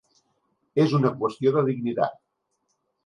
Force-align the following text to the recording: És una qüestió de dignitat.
És 0.85 0.95
una 0.99 1.11
qüestió 1.19 1.53
de 1.57 1.63
dignitat. 1.69 2.17